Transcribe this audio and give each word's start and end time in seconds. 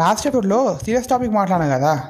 Last 0.00 0.26
ఎపిసోడ్లో 0.26 0.78
serious 0.84 1.06
topic 1.06 1.32
మాట్లాడాను 1.32 1.70
కదా? 1.70 2.00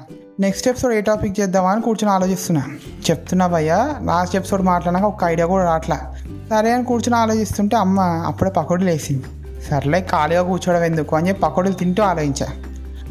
నెక్స్ట్ 0.40 0.68
ఎపిసోడ్ 0.68 0.94
ఏ 0.94 1.00
టాపిక్ 1.00 1.40
చేద్దామా 1.40 1.70
అని 1.70 1.83
కూర్చొని 1.83 2.15
ఆలోచిస్తున్నా. 2.15 2.67
చెప్తున్నా 3.10 3.47
భయ్యా 3.47 3.97
లాస్ట్ 4.02 4.36
ఎపిసోడ్ 4.36 4.63
మాట్లాడినాక 4.63 5.04
ఒక 5.04 5.24
ఐడియా 5.24 5.47
కూడా 5.47 5.65
రావట్లా 5.65 6.15
సరే 6.50 6.72
అని 6.72 6.84
కూర్చొని 6.84 7.17
ఆలోచిస్తుంటే 7.17 7.76
అమ్మ 7.76 8.00
అప్పుడే 8.00 8.50
పకోడీలు 8.50 8.90
వేసింది 8.90 9.22
సర్లే 9.70 10.00
ఖాళీగా 10.00 10.42
కూర్చోవడం 10.42 10.84
ఎందుకు? 10.84 11.16
అని 11.16 11.29
చెప్పి 11.29 11.42
పకోడీలు 11.42 11.74
తింటూ 11.74 12.02
ఆలోచించా. 12.02 12.46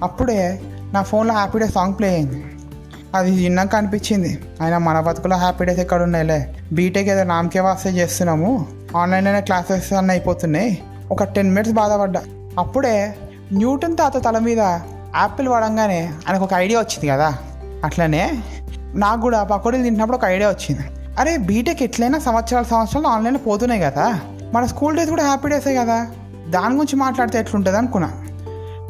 అప్పుడే 0.04 0.62
నా 0.94 1.02
ఫోన్లో 1.02 1.34
హ్యాపీ 1.34 1.60
డే 1.60 1.68
సాంగ్ 1.68 1.94
ప్లే 2.00 2.08
అయింది. 2.08 2.46
అది 3.16 3.32
విన్నాక 3.32 3.76
అనిపించింది. 3.76 4.44
ఆయన 4.62 4.78
మన 4.78 5.00
బతుకులో 5.00 5.38
హ్యాపీ 5.38 5.66
డేస్ 5.66 5.80
ఎక్కడ 5.80 6.02
ఉన్నాయిలే 6.02 6.56
బీటెక్ 6.74 7.08
ఏదో 7.08 7.24
నామకే 7.24 7.60
వాస్తే 7.60 7.90
చేస్తున్నాము. 7.90 8.66
ఆన్లైన్లోనే 8.98 9.42
క్లాసెస్ 9.42 9.94
అన్నీ 9.94 10.14
అయిపోతున్నాయి. 10.14 10.84
ఒక 11.12 11.24
టెన్ 11.24 11.50
మినిట్స్ 11.50 11.74
బాధపడ్డా. 11.74 12.22
అప్పుడే 12.60 13.16
న్యూటన్ 13.54 13.98
తాత 13.98 14.26
తల 14.26 14.40
మీద 14.40 14.60
యాపిల్ 14.60 15.48
వాడంగానే 15.48 16.14
ఆయనకు 16.30 16.44
ఒక 16.44 16.54
ఐడియా 16.54 16.80
వచ్చింది 16.80 17.08
కదా. 17.08 17.38
అట్లనే 17.86 18.44
నాకు 18.96 19.22
కూడా 19.22 19.44
పకోడీలు 19.44 19.84
తింటున్నప్పుడు 19.84 20.18
ఒక 20.18 20.26
ఐడియా 20.26 20.50
వచ్చింది. 20.50 20.82
అరే 21.20 21.38
బీటెక్ 21.38 21.84
ఎట్లయినా 21.84 22.20
సంవత్సరాల 22.20 22.64
సంవత్సరాలు 22.64 23.08
ఆన్లైన్లో 23.08 23.44
పోతున్నాయి 23.44 23.82
కదా. 23.82 24.20
మన 24.54 24.66
స్కూల్ 24.66 24.98
డేస్ 24.98 25.10
కూడా 25.10 25.24
హ్యాపీ 25.24 25.50
డేసే 25.50 25.76
కదా. 25.76 26.08
దాని 26.50 26.76
గురించి 26.76 26.96
మాట్లాడితే 26.96 27.40
ఎట్లుంటుంది 27.40 27.78
అనుకున్నా. 27.78 28.12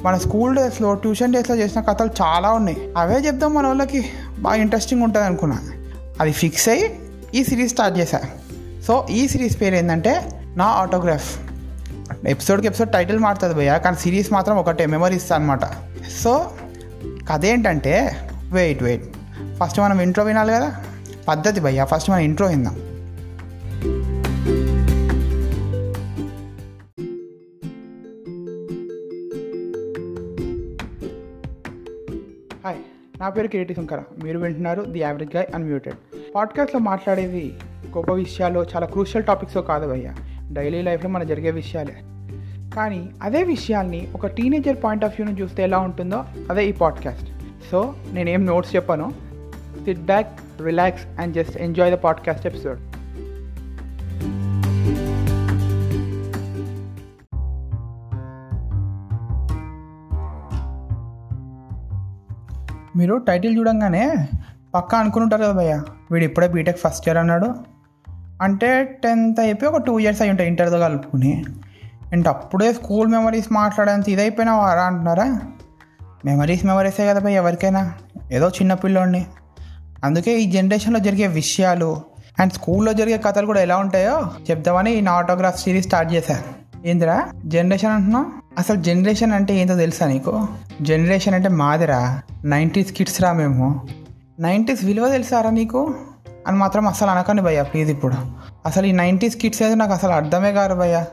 మన 0.03 0.17
స్కూల్ 0.17 0.55
డేస్లో 0.55 0.93
ట్యూషన్ 0.93 1.33
డేస్లో 1.33 1.55
చేసిన 1.55 1.81
కథలు 1.81 2.09
చాలా 2.21 2.51
ఉన్నాయి. 2.51 2.93
అవే 2.97 3.15
చెప్దాం 3.15 3.53
మన 3.53 3.67
వాళ్ళకి. 3.67 4.05
బాగా 4.39 4.55
ఇంట్రెస్టింగ్ 4.55 5.03
ఉంటుంది 5.03 5.25
అనుకున్నా. 5.25 5.59
అది 6.21 6.31
ఫిక్స్ 6.31 6.69
అయ్యి 6.69 6.99
ఈ 7.35 7.43
సిరీస్ 7.43 7.73
స్టార్ట్ 7.73 7.99
చేశా. 7.99 8.19
సో 8.87 9.07
ఈ 9.09 9.27
సిరీస్ 9.27 9.61
పేరు 9.61 9.75
ఏంటంటే 9.75 10.41
నా 10.57 10.65
ఆటోగ్రాఫ్. 10.65 11.48
ఎపిసోడ్కి 12.27 12.67
ఎపిసోడ్ 12.67 12.89
టైటిల్ 12.89 13.19
మారుతుంది 13.19 13.53
భయ్య 13.53 13.81
కానీ 13.85 13.97
సిరీస్ 13.97 14.33
మాత్రం 14.33 14.57
ఒకటే 14.57 14.85
మెమరీస్ 14.85 15.31
అనమాట 15.31 15.59
సో 16.23 16.51
కథ 17.29 17.45
ఏంటంటే 17.45 18.15
వెయిట్ 18.53 18.83
వెయిట్ 18.83 19.05
ఫస్ట్ 19.63 19.79
మనం 19.79 20.01
ఇంట్రో 20.01 20.23
వినాలి 20.23 20.53
కదా? 20.53 20.83
పద్ధతి 21.27 21.61
భయ్య 21.61 21.85
ఫస్ట్ 21.85 22.09
మనం 22.09 22.19
ఇంట్రో 22.19 22.47
విందాం. 22.47 22.75
హాయ్ 32.65 32.77
నా 33.21 33.29
పేరు 33.29 33.47
కిరీటి 33.47 33.75
శంకర. 33.75 34.01
మీరు 34.23 34.39
వింటున్నారు 34.39 34.81
ది 34.81 34.99
యావరేజ్ 34.99 35.35
గై 35.35 35.47
అన్మ్యూటెడ్ 35.55 35.95
పాడ్కాస్ట్లో 36.35 36.79
మాట్లాడేది 36.79 37.53
గొప్ప 37.97 38.11
విషయాలు 38.11 38.65
చాలా 38.75 38.85
క్రూషియల్ 38.85 39.25
టాపిక్స్ 39.25 39.57
కాదు 39.57 39.87
భయ్య. 39.87 40.13
డైలీ 40.51 40.81
లైఫ్లో 40.81 41.09
మన 41.09 41.23
జరిగే 41.23 41.51
విషయాలే. 41.51 41.95
కానీ 42.75 43.09
అదే 43.23 43.43
విషయాల్ని 43.43 44.07
ఒక 44.15 44.27
టీనేజర్ 44.27 44.77
పాయింట్ 44.83 45.05
ఆఫ్ 45.05 45.21
వ్యూని 45.21 45.41
చూస్తే 45.41 45.63
ఎలా 45.63 45.79
ఉంటుందో 45.79 46.25
అదే 46.49 46.65
ఈ 46.65 46.71
పాడ్కాస్ట్. 46.71 47.29
సో 47.71 47.93
నేనేం 48.13 48.45
నోట్స్ 48.45 48.75
చెప్పాను. 48.75 49.13
Sit 49.85 49.99
back 49.99 50.27
relax 50.65 51.21
and 51.21 51.33
just 51.33 51.57
enjoy 51.57 51.91
the 51.91 51.95
podcast 51.95 52.47
episode 52.47 52.79
మీరు 62.97 63.17
టైటిల్ 63.17 63.57
చూడంగానే 63.57 64.27
పక్కా 64.75 64.97
అనుకుంటారు 64.97 65.43
కదా 65.43 65.51
భయ్య? 65.51 65.81
వీడు 66.11 66.25
ఇప్పుడే 66.25 66.47
బీటెక్ 66.47 66.77
ఫస్ట్ 66.77 67.07
ఇయర్ 67.07 67.17
అన్నాడు. 67.17 67.55
అంటే 68.41 68.83
టెన్త్ 69.03 69.39
అయిపోయి 69.39 69.71
ఒక 69.71 69.81
టూ 69.81 69.99
ఇయర్స్ 69.99 70.21
అయి 70.21 70.29
ఉంటాయి 70.29 70.49
ఇంటర్తో 70.49 70.79
కలుపుకుని. 70.79 71.45
అంటే 72.13 72.29
అప్పుడే 72.29 72.73
స్కూల్ 72.73 73.07
మెమరీస్ 73.07 73.51
మాట్లాడేంత 73.51 74.09
ఇదైపోయినా 74.09 74.55
వారా 74.55 74.83
అంటున్నారా? 74.83 75.39
మెమరీస్ 76.25 76.65
మెమరీసే 76.65 77.07
కదా 77.07 77.19
పోయి 77.19 77.35
ఎవరికైనా. 77.35 77.93
ఏదో 78.31 78.49
చిన్న 78.49 78.73
పిల్లోడిని. 78.73 79.25
అందుకే 80.03 80.39
ఈ 80.39 80.51
జనరేషన్లో 80.51 80.99
జరిగే 80.99 81.27
విషయాలు 81.27 82.01
అండ్ 82.39 82.53
స్కూల్లో 82.53 82.93
జరిగే 82.93 83.17
కథలు 83.17 83.45
కూడా 83.45 83.61
ఎలా 83.61 83.77
ఉంటాయో 83.77 84.31
చెప్దామని 84.51 84.93
ఈ 84.93 85.01
నా 85.01 85.11
ఆటోగ్రాఫ్ 85.11 85.59
సిరీస్ 85.59 85.85
స్టార్ట్ 85.87 86.13
చేశాను 86.13 86.59
ఏందిరా? 86.87 87.29
జనరేషన్ 87.45 87.91
అంటున్నావు? 87.91 88.25
అసలు 88.57 88.81
జనరేషన్ 88.81 89.33
అంటే 89.33 89.55
ఏంటో 89.55 89.75
తెలుసా 89.75 90.07
నీకు? 90.07 90.47
జనరేషన్ 90.81 91.33
అంటే 91.33 91.49
మాదిరా? 91.49 92.21
నైంటీస్ 92.45 92.93
కిడ్స్ 92.93 93.21
రా 93.21 93.33
మేము. 93.33 93.87
నైంటీస్ 94.39 94.85
విలువ 94.85 95.09
తెలుసారా 95.09 95.49
నీకు? 95.49 95.95
అని 96.49 96.57
మాత్రం 96.57 96.87
అసలు 96.87 97.09
అనకండి 97.09 97.41
భయ్య 97.41 97.63
ప్లీజ్ 97.63 97.89
ఇప్పుడు. 97.91 98.15
అసలు 98.65 98.85
ఈ 98.85 98.91
నైంటీస్ 98.91 99.35
కిడ్స్ 99.37 99.61
అయితే 99.61 99.75
నాకు 99.75 99.93
అసలు 99.93 100.11
అర్థమే 100.11 100.51
కాదు 100.51 100.75
భయ్య. 100.75 101.05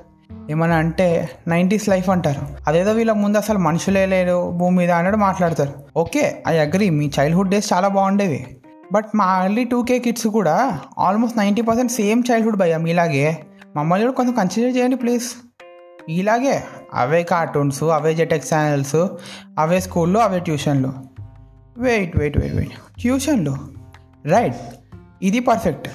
ఏమన్నా 0.50 0.76
అంటే 0.76 1.30
నైంటీస్ 1.48 1.88
లైఫ్ 1.88 2.10
అంటారు. 2.10 2.42
అదేదో 2.66 2.92
వీళ్ళ 2.92 3.12
ముందు 3.12 3.38
అసలు 3.38 3.58
మనుషులే 3.58 4.06
లేరు 4.06 4.50
భూమి 4.50 4.76
మీద 4.76 4.90
అన్నట్టు 4.90 5.18
మాట్లాడతారు. 5.18 5.72
ఓకే 5.96 6.42
ఐ 6.48 6.58
అగ్రి 6.58 6.90
మీ 6.90 7.10
చైల్డ్హుడ్ 7.20 7.50
డేస్ 7.50 7.72
చాలా 7.72 7.88
బాగుండేవి. 7.88 8.46
బట్ 8.92 9.06
మా 9.14 9.44
ఎర్లీ 9.44 9.64
టూ 9.64 9.82
కే 9.82 9.98
కిడ్స్ 9.98 10.26
కూడా 10.26 10.80
almost 10.98 11.38
ninety 11.38 11.62
percent 11.62 11.92
same 11.92 12.22
childhood 12.30 12.56
భయ్య 12.56 12.76
మీలాగే. 12.76 13.38
మమ్మల్ని 13.76 14.06
కూడా 14.06 14.16
కొంచెం 14.16 14.34
కన్సిడర్ 14.34 14.76
చేయండి 14.76 14.96
ప్లీజ్ 14.96 15.28
ఇలాగే 16.08 16.62
అవే 16.94 17.22
కార్టూన్స్ 17.22 17.82
అవే 17.82 18.14
జెటెక్ 18.14 18.44
ఛానల్స్ 18.54 18.96
అవే 19.58 19.80
స్కూల్లో 19.80 20.20
అవే 20.20 20.38
ట్యూషన్లు 20.38 20.92
వెయిట్ 21.78 22.18
వెయిట్ 22.18 22.38
వెయిట్ 22.38 22.56
వెయిట్ 22.56 22.72
ట్యూషన్లు 23.00 23.56
రైట్ 24.26 24.60
ఇది 25.22 25.40
పర్ఫెక్ట్ 25.40 25.88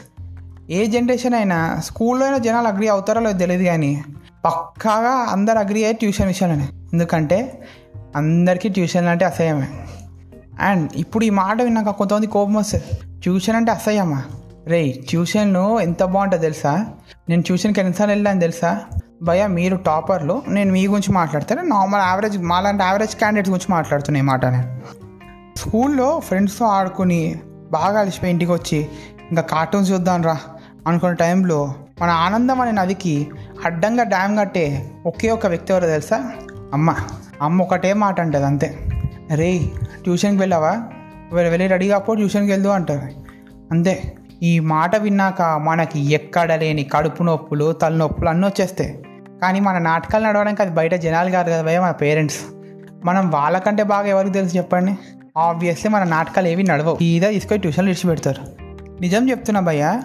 ఏ 0.69 0.85
జనరేషన్ 0.85 1.33
అయినా 1.33 1.81
స్కూల్లో 1.85 2.25
అయినా 2.25 2.37
జనాలు 2.37 2.67
అగ్రి 2.67 2.87
అవుతారో 2.87 3.21
లేదో 3.21 3.37
తెలియదు 3.37 3.63
కానీ 3.63 4.03
పక్కాగా 4.45 5.09
అందరు 5.09 5.57
అగ్రి 5.57 5.73
అయ్యే 5.73 5.91
ట్యూషన్ 5.91 6.27
విషయంలోనే. 6.27 6.69
ఎందుకంటే 6.93 7.61
అందరికీ 8.15 8.69
ట్యూషన్ 8.69 9.07
అంటే 9.07 9.25
అసహ్యమే. 9.25 9.67
అండ్ 10.59 10.91
ఇప్పుడు 10.95 11.25
ఈ 11.25 11.29
మాట 11.29 11.61
విన్నాక 11.61 11.89
కొంతమంది 11.89 12.27
కోపం 12.27 12.53
వస్తుంది. 12.53 12.83
ట్యూషన్ 13.21 13.55
అంటే 13.55 13.71
అసహ్యమా? 13.71 14.23
రే 14.67 14.91
ట్యూషన్ 15.09 15.57
ఎంత 15.81 16.03
బాగుంటుందో 16.03 16.41
తెలుసా? 16.41 16.85
నేను 17.29 17.41
ట్యూషన్కి 17.41 17.79
ఎన్నిసార్లు 17.79 18.13
వెళ్ళాను 18.13 18.39
తెలుసా? 18.39 18.81
భయ 19.23 19.47
మీరు 19.47 19.75
టాపర్లు 19.75 20.41
నేను 20.47 20.71
మీ 20.71 20.87
గురించి 20.87 21.11
మాట్లాడతాను. 21.11 21.61
నార్మల్ 21.61 22.01
యావరేజ్ 22.01 22.37
మాలాంటి 22.37 22.83
యావరేజ్ 22.83 23.15
క్యాండిడేట్స్ 23.15 23.51
గురించి 23.51 23.73
మాట్లాడుతున్నాయి 23.73 24.23
ఈ 24.23 24.27
మాట 24.27 24.45
నేను 24.45 24.81
స్కూల్లో 25.57 26.19
ఫ్రెండ్స్తో 26.19 26.65
ఆడుకుని 26.65 27.39
బాగా 27.71 27.99
అలసిపోయి 27.99 28.31
ఇంటికి 28.31 28.51
వచ్చి 28.51 28.77
ఇంకా 29.29 29.41
కార్టూన్స్ 29.41 29.91
చూద్దాం 29.91 30.21
రా 30.21 30.37
అనుకున్న 30.87 31.13
టైంలో 31.13 31.73
మన 32.01 32.09
ఆనందం 32.09 32.61
అనే 32.61 32.71
నదికి 32.71 33.31
అడ్డంగా 33.65 34.03
డ్యామ్ 34.03 34.39
కట్టే 34.39 34.91
ఒకే 35.05 35.29
ఒక 35.29 35.45
వ్యక్తి 35.47 35.73
ఎవరో 35.73 35.87
తెలుసా? 35.87 36.31
అమ్మ. 36.73 36.95
అమ్మ 37.41 37.61
ఒకటే 37.61 37.93
మాట 37.93 38.19
అంటది 38.19 38.45
అంతే. 38.45 38.77
రే 39.35 39.61
ట్యూషన్కి 40.03 40.37
వెళ్ళావా? 40.37 40.83
వెళ్ళి 41.33 41.49
వెళ్ళి 41.49 41.67
రెడీ 41.67 41.87
కాకపోతే 41.87 42.15
ట్యూషన్కి 42.15 42.51
వెళ్దు 42.51 42.69
అంటారు 42.69 43.01
అంతే. 43.71 44.13
ఈ 44.43 44.59
మాట 44.59 44.95
విన్నాక 44.95 45.41
మనకి 45.41 46.13
ఎక్కడ 46.13 46.53
లేని 46.53 46.83
కడుపు 46.83 47.23
నొప్పులు 47.23 47.71
తలనొప్పులు 47.71 48.29
అన్నీ 48.29 48.47
వచ్చేస్తాయి. 48.47 49.05
కానీ 49.41 49.59
మన 49.59 49.77
నాటకాలు 49.77 50.27
నడవడానికి 50.27 50.61
అది 50.61 50.71
బయట 50.71 50.95
జనాలు 50.95 51.29
కాదు 51.29 51.49
కదా 51.49 51.61
భయ 51.61 51.79
మన 51.79 51.91
పేరెంట్స్. 51.91 52.39
మనం 53.05 53.31
వాళ్ళకంటే 53.31 53.83
బాగా 53.83 54.07
ఎవరికి 54.07 54.33
తెలుసు 54.33 54.57
చెప్పండి? 54.57 54.97
ఆబ్వియస్లీ 55.37 55.91
మన 55.91 56.03
నాటకాలు 56.03 56.47
ఏవి 56.47 56.63
నడవవు. 56.63 56.97
ఇదే 57.01 57.31
తీసుకొని 57.31 57.61
ట్యూషన్లు 57.61 58.07
పెడతారు 58.07 58.41
నిజం 59.01 59.29
చెప్తున్నా 59.29 59.61
భయ్య 59.61 60.01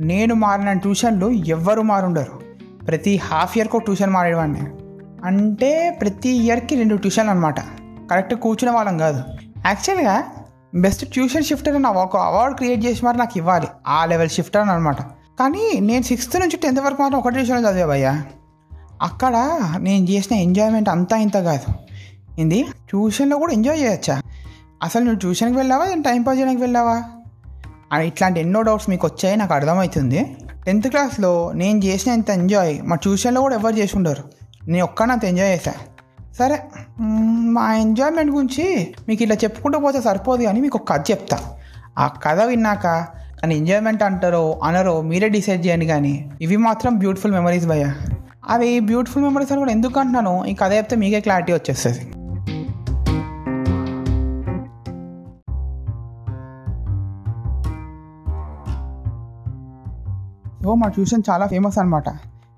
నేను 0.00 0.34
మారిన 0.34 0.72
ట్యూషన్లు 0.72 1.30
ఎవ్వరు 1.30 1.82
మారుండరు. 1.82 2.40
ప్రతి 2.86 3.16
హాఫ్ 3.16 3.58
ఇయర్కు 3.58 3.76
ఒక 3.76 3.84
ట్యూషన్ 3.84 4.10
మారేవాడిని. 4.10 4.60
అంటే 5.24 5.98
ప్రతి 6.00 6.28
ఇయర్కి 6.28 6.76
రెండు 6.76 6.94
ట్యూషన్లు 6.94 7.30
అనమాట 7.30 7.60
కరెక్ట్ 8.10 8.34
కూర్చునే 8.34 8.72
వాళ్ళం 8.72 8.98
కాదు. 8.98 9.22
యాక్చువల్గా 9.66 10.24
బెస్ట్ 10.74 11.12
ట్యూషన్ 11.12 11.44
షిఫ్టర్ 11.44 11.74
అని 11.74 11.86
ఒక 11.86 12.16
అవార్డు 12.16 12.56
క్రియేట్ 12.56 12.84
చేసి 12.84 13.06
మరి 13.06 13.18
నాకు 13.18 13.38
ఇవ్వాలి. 13.38 13.66
ఆ 13.88 14.04
లెవెల్ 14.04 14.28
షిఫ్టర్ 14.28 14.62
అని 14.62 14.70
అనమాట 14.70 15.02
కానీ 15.40 15.80
నేను 15.80 16.02
సిక్స్త్ 16.02 16.40
నుంచి 16.40 16.56
టెన్త్ 16.56 16.80
వరకు 16.80 17.02
మాత్రం 17.02 17.18
ఒకటి 17.18 17.34
ట్యూషన్ 17.34 17.66
చదివా 17.66 17.86
భయ్యా. 17.86 18.22
అక్కడ 19.02 19.60
నేను 19.78 20.10
చేసిన 20.10 20.36
ఎంజాయ్మెంట్ 20.36 20.88
అంతా 20.88 21.16
ఇంత 21.16 21.34
కాదు. 21.34 21.74
ఏంది? 22.40 22.66
ట్యూషన్లో 22.88 23.38
కూడా 23.38 23.52
ఎంజాయ్ 23.52 23.80
చేయొచ్చా? 23.80 24.22
అసలు 24.82 25.04
నువ్వు 25.04 25.18
ట్యూషన్కి 25.18 25.56
వెళ్ళావా? 25.56 25.84
నేను 25.84 26.02
టైం 26.02 26.22
పాస్ 26.22 26.38
చేయడానికి 26.38 26.62
వెళ్ళావా? 26.62 27.02
అని 27.92 28.06
ఇట్లాంటి 28.06 28.40
ఎన్నో 28.40 28.62
డౌట్స్ 28.62 28.90
మీకు 28.90 29.06
వచ్చాయి 29.06 29.36
నాకు 29.36 29.54
అర్థమవుతుంది. 29.54 30.36
టెన్త్ 30.66 30.88
క్లాస్లో 30.88 31.52
నేను 31.52 31.84
చేసిన 31.84 32.12
ఇంత 32.12 32.30
ఎంజాయ్ 32.30 32.78
మా 32.82 32.96
ట్యూషన్లో 32.96 33.40
కూడా 33.40 33.54
ఎవరు 33.54 33.74
చేసి 33.74 33.96
ఉండరు 33.96 34.24
నేను 34.68 34.84
ఒక్కనంత 34.84 35.24
ఎంజాయ్ 35.24 35.52
చేశా. 35.52 35.72
సరే 36.38 36.58
మా 37.40 37.74
ఎంజాయ్మెంట్ 37.74 38.32
గురించి 38.32 38.94
మీకు 39.08 39.22
ఇట్లా 39.22 39.36
చెప్పుకుంటూ 39.44 39.78
పోతే 39.78 40.00
సరిపోదు 40.00 40.42
కానీ 40.42 40.60
మీకు 40.60 40.78
ఒక 40.78 40.88
కథ 40.92 41.04
చెప్తా. 41.10 41.38
ఆ 41.98 42.06
కథ 42.06 42.40
విన్నాక 42.40 42.86
అని 43.42 43.56
ఎంజాయ్మెంట్ 43.56 44.02
అంటారో 44.02 44.60
అనరో 44.64 45.00
మీరే 45.00 45.28
డిసైడ్ 45.28 45.66
చేయండి 45.66 45.86
కానీ 45.86 46.30
ఇవి 46.40 46.56
మాత్రం 46.56 46.98
బ్యూటిఫుల్ 46.98 47.32
మెమరీస్ 47.32 47.66
భయ్యా. 47.66 47.94
అవి 48.48 48.80
బ్యూటిఫుల్ 48.80 49.24
మెమరీస్ 49.24 49.52
అని 49.52 49.58
కూడా 49.58 49.72
ఎందుకు 49.72 50.00
అంటున్నాను 50.00 50.44
ఈ 50.44 50.54
కథ 50.54 50.72
చెప్తే 50.72 50.96
మీకే 50.96 51.20
క్లారిటీ 51.20 51.52
వచ్చేస్తుంది. 51.52 52.10
సో 60.66 60.72
మా 60.74 60.86
ట్యూషన్ 60.88 61.22
చాలా 61.30 61.46
ఫేమస్ 61.46 61.76
అనమాట 61.78 62.08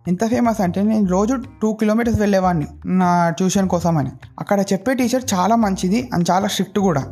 ఎంత 0.09 0.27
ఫేమస్ 0.27 0.61
అంటే 0.61 0.83
నేను 0.83 1.07
రోజు 1.07 1.35
టూ 1.63 1.73
కిలోమీటర్స్ 1.73 2.21
వెళ్ళేవాడిని 2.21 2.67
నా 3.01 3.09
ట్యూషన్ 3.31 3.69
కోసం 3.69 3.99
అని 3.99 4.13
అక్కడ 4.39 4.61
చెప్పే 4.61 4.93
టీచర్ 4.95 5.25
చాలా 5.35 5.57
మంచిది 5.57 5.99
అండ్ 6.15 6.27
చాలా 6.31 6.49
స్ట్రిక్ట్ 6.49 6.79
కూడా. 6.79 7.03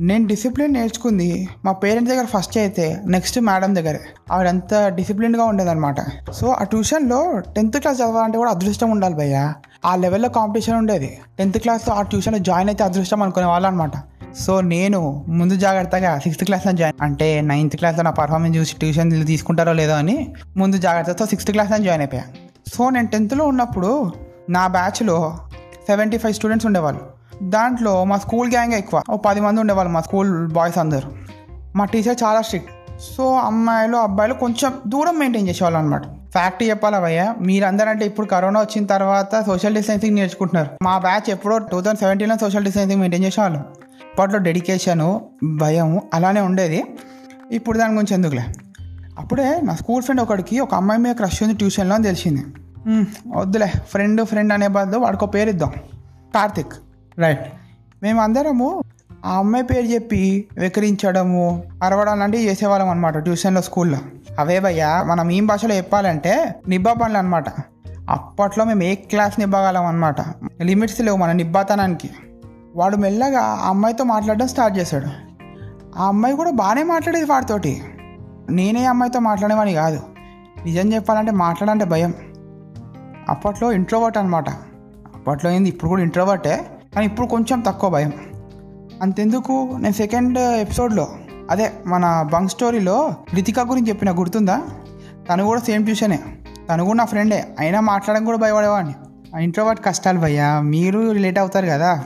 నేను 0.00 0.26
డిసిప్లిన్ 0.26 0.72
నేర్చుకుంది 0.72 1.48
మా 1.64 1.72
పేరెంట్స్ 1.72 2.14
దగ్గర 2.14 2.26
ఫస్ట్ 2.34 2.58
అయితే 2.58 3.02
నెక్స్ట్ 3.06 3.38
మేడం 3.40 3.74
దగ్గరే. 3.74 4.00
ఆవిడంత 4.32 4.74
డిసిప్లిన్గా 4.98 5.44
ఉండేదన్నమాట. 5.44 5.96
సో 6.32 6.48
ఆ 6.60 6.64
ట్యూషన్లో 6.64 7.20
టెన్త్ 7.56 7.80
క్లాస్ 7.80 7.98
చదవాలంటే 8.02 8.38
కూడా 8.38 8.50
అదృష్టం 8.50 8.90
ఉండాలి 8.90 9.14
భయ్య. 9.14 9.52
ఆ 9.84 9.96
లెవెల్లో 9.96 10.28
కాంపిటీషన్ 10.28 10.76
ఉండేది. 10.76 11.18
టెన్త్ 11.38 11.58
క్లాస్లో 11.58 11.94
ఆ 11.94 12.02
ట్యూషన్లో 12.02 12.38
జాయిన్ 12.38 12.70
అయితే 12.70 12.84
అదృష్టం 12.84 13.22
అనుకునే 13.22 13.46
వాళ్ళు 13.46 13.68
అనమాట 13.68 13.96
సో 14.36 14.60
నేను 14.60 15.24
ముందు 15.28 15.56
జాగ్రత్తగా 15.56 16.18
సిక్స్త్ 16.18 16.44
క్లాస్లో 16.44 16.72
జాయిన్ 16.72 17.02
అంటే 17.02 17.40
నైన్త్ 17.40 17.76
క్లాస్లో 17.76 18.02
నా 18.02 18.10
పర్ఫార్మెన్స్ 18.10 18.58
చూసి 18.58 18.76
ట్యూషన్ 18.76 19.26
తీసుకుంటారో 19.26 19.72
లేదో 19.72 19.92
అని 19.92 20.34
ముందు 20.56 20.76
జాగ్రత్తతో 20.76 21.26
సిక్స్త్ 21.26 21.52
క్లాస్లో 21.52 21.78
జాయిన్ 21.78 22.02
అయిపోయా. 22.02 22.24
సో 22.74 22.90
నేను 22.90 23.06
టెన్త్లో 23.06 23.46
ఉన్నప్పుడు 23.46 24.12
నా 24.50 24.66
బ్యాచ్లో 24.66 25.38
సెవెంటీ 25.86 26.18
ఫైవ్ 26.18 26.34
స్టూడెంట్స్ 26.34 26.66
ఉండేవాళ్ళు. 26.66 27.00
దాంట్లో 27.42 28.04
మా 28.04 28.18
స్కూల్ 28.18 28.50
గ్యాంగ్ 28.50 28.72
ఎక్కువ. 28.72 29.02
ఓ 29.10 29.16
పది 29.16 29.40
మంది 29.40 29.60
ఉండేవాళ్ళు 29.60 29.92
మా 29.92 30.00
స్కూల్ 30.00 30.48
బాయ్స్ 30.48 30.78
అందరు. 30.78 31.12
మా 31.76 31.84
టీచర్ 31.84 32.16
చాలా 32.22 32.42
స్ట్రిక్ట్ 32.42 32.70
సో 33.16 33.34
అమ్మాయిలు 33.34 33.96
అబ్బాయిలు 33.96 34.34
కొంచెం 34.34 34.72
దూరం 34.86 35.18
మెయింటైన్ 35.18 35.48
చేసేవాళ్ళు 35.48 35.78
అనమాట 35.78 36.02
ఫ్యాక్ట్ 36.30 36.62
చెప్పాలా 36.62 37.00
భయ్య? 37.00 37.34
మీరందరంటే 37.40 38.06
ఇప్పుడు 38.06 38.26
కరోనా 38.26 38.60
వచ్చిన 38.60 38.86
తర్వాత 38.86 39.46
సోషల్ 39.46 39.74
డిస్టెన్సింగ్ 39.74 40.14
నేర్చుకుంటున్నారు. 40.14 40.70
మా 40.82 40.98
బ్యాచ్ 40.98 41.30
ఎప్పుడో 41.30 41.58
టూ 41.58 41.80
థౌసండ్ 41.80 41.98
సెవెంటీన్లో 41.98 42.36
సోషల్ 42.36 42.64
డిస్టెన్సింగ్ 42.64 43.00
మెయింటైన్ 43.00 43.24
చేసేవాళ్ళం. 43.24 43.60
అప్పట్లో 43.60 44.38
డెడికేషను 44.38 45.20
భయం 45.56 46.00
అలానే 46.14 46.40
ఉండేది. 46.40 46.84
ఇప్పుడు 47.52 47.78
దాని 47.78 47.92
గురించి 47.92 48.14
ఎందుకులే? 48.14 48.44
అప్పుడే 49.18 49.60
నా 49.60 49.74
స్కూల్ 49.74 50.02
ఫ్రెండ్ 50.02 50.20
ఒకడికి 50.20 50.60
ఒక 50.60 50.74
అమ్మాయి 50.74 51.00
మీద 51.00 51.14
క్రష్ 51.14 51.42
ఉంది 51.42 51.54
ట్యూషన్లో 51.54 51.94
అని 51.94 52.04
తెలిసింది. 52.04 52.44
"మ్, 52.86 53.04
వద్దులే 53.34 53.66
ఫ్రెండ్ 53.66 54.24
ఫ్రెండ్ 54.24 54.52
అనే 54.52 54.68
బదులు 54.68 54.98
వాడికో 54.98 55.26
పేరు 55.26 55.48
ఇద్దాం. 55.48 55.72
కార్తిక్. 56.34 56.72
రైట్ 57.18 57.40
మేము 58.02 58.20
అందరము 58.20 58.82
ఆ 59.26 59.38
అమ్మాయి 59.38 59.64
పేరు 59.64 59.86
చెప్పి 59.86 60.48
వెకరించడము 60.58 61.64
అరవడం 61.82 62.18
లాంటివి 62.18 62.44
చేసేవాళ్ళం 62.44 62.88
అనమాట 62.88 63.18
ట్యూషన్లో 63.18 63.62
స్కూల్లో 63.62 63.98
అవే 64.38 64.60
భయ్యా 64.60 65.02
మనం 65.02 65.30
ఈ 65.30 65.40
భాషలో 65.40 65.74
చెప్పాలంటే 65.74 66.54
నిబ్బా 66.68 66.92
పనులు 66.92 67.18
అనమాట 67.18 67.44
అప్పట్లో 68.10 68.64
మేము 68.64 68.82
ఏ 68.82 68.94
క్లాస్ 68.94 69.38
నిబ్బగలం 69.38 69.86
అనమాట 69.86 70.16
లిమిట్స్ 70.62 71.00
లేవు 71.00 71.16
మన 71.16 71.32
నిబ్బాతనానికి. 71.32 72.10
వాడు 72.76 72.96
మెల్లగా 72.96 73.40
ఆ 73.40 73.68
అమ్మాయితో 73.68 74.04
మాట్లాడడం 74.04 74.48
స్టార్ట్ 74.48 74.78
చేశాడు. 74.78 75.06
ఆ 75.98 76.06
అమ్మాయి 76.06 76.36
కూడా 76.36 76.50
బాగానే 76.50 76.82
మాట్లాడేది 76.82 77.24
వాడితోటి. 77.24 77.82
నేనే 78.50 78.84
అమ్మాయితో 78.84 79.20
మాట్లాడేవాడిని 79.20 79.76
కాదు. 79.76 80.00
నిజం 80.64 80.92
చెప్పాలంటే 80.92 81.30
మాట్లాడంటే 81.30 81.84
భయం. 81.84 82.14
అప్పట్లో 83.28 83.72
ఇంట్రోవర్ట్ 83.72 84.18
అనమాట 84.18 84.50
అప్పట్లో 85.14 85.50
ఏంది 85.50 85.68
ఇప్పుడు 85.68 85.88
కూడా 85.88 86.02
ఇంట్రోవర్టే 86.02 86.66
కానీ 86.94 87.06
ఇప్పుడు 87.06 87.26
కొంచెం 87.26 87.60
తక్కువ 87.60 87.90
భయం. 87.90 88.12
అంతెందుకు? 89.02 89.76
నేను 89.78 89.94
సెకండ్ 89.94 90.38
ఎపిసోడ్లో 90.38 91.08
అదే 91.50 91.72
మన 91.86 92.28
బంక్ 92.32 92.50
స్టోరీలో 92.50 93.14
రితిక 93.34 93.60
గురించి 93.60 93.88
చెప్పిన 93.88 94.10
గుర్తుందా? 94.10 94.60
తను 95.30 95.44
కూడా 95.44 95.60
సేమ్ 95.60 95.84
ట్యూషనే 95.84 96.18
తను 96.70 96.84
కూడా 96.84 96.96
నా 96.96 97.04
ఫ్రెండే 97.04 97.44
అయినా 97.58 97.80
మాట్లాడడం 97.80 98.24
కూడా 98.24 98.38
భయపడేవాడిని. 98.38 98.94
ఆ 99.36 99.64
వాటి 99.64 99.82
కష్టాలు 99.82 100.18
భయ్యా 100.18 100.60
మీరు 100.60 101.12
రిలేట్ 101.12 101.38
అవుతారు 101.38 101.66
కదా. 101.66 102.04